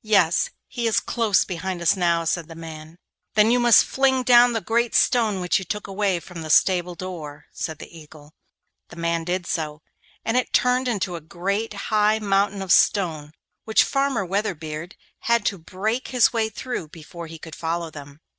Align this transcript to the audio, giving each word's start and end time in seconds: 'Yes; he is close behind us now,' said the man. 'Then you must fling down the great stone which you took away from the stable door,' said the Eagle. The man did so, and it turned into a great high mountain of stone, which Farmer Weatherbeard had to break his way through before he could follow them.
'Yes; 0.00 0.48
he 0.66 0.86
is 0.86 0.98
close 0.98 1.44
behind 1.44 1.82
us 1.82 1.94
now,' 1.94 2.24
said 2.24 2.48
the 2.48 2.54
man. 2.54 2.96
'Then 3.34 3.50
you 3.50 3.60
must 3.60 3.84
fling 3.84 4.22
down 4.22 4.54
the 4.54 4.62
great 4.62 4.94
stone 4.94 5.42
which 5.42 5.58
you 5.58 5.64
took 5.66 5.86
away 5.86 6.20
from 6.20 6.40
the 6.40 6.48
stable 6.48 6.94
door,' 6.94 7.44
said 7.52 7.78
the 7.78 7.94
Eagle. 7.98 8.32
The 8.88 8.96
man 8.96 9.24
did 9.24 9.46
so, 9.46 9.82
and 10.24 10.38
it 10.38 10.54
turned 10.54 10.88
into 10.88 11.16
a 11.16 11.20
great 11.20 11.74
high 11.92 12.18
mountain 12.18 12.62
of 12.62 12.72
stone, 12.72 13.32
which 13.64 13.84
Farmer 13.84 14.24
Weatherbeard 14.24 14.96
had 15.28 15.44
to 15.44 15.58
break 15.58 16.08
his 16.08 16.32
way 16.32 16.48
through 16.48 16.88
before 16.88 17.26
he 17.26 17.38
could 17.38 17.54
follow 17.54 17.90
them. 17.90 18.20